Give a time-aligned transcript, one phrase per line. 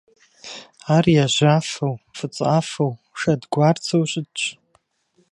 [0.95, 4.41] Ар яжьафэу, фӀыцӀафэу, шэдгуарцэу щытщ.